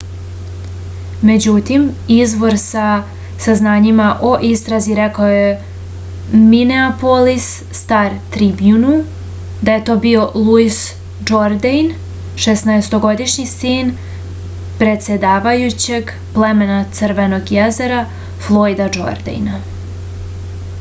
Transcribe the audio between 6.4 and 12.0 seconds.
mineapolis star-tribjunu da je to bio luis džordejn